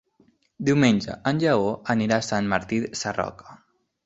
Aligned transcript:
Diumenge 0.69 1.17
en 1.33 1.41
Lleó 1.43 1.69
anirà 1.95 2.19
a 2.23 2.27
Sant 2.31 2.51
Martí 2.55 2.81
Sarroca. 3.03 3.61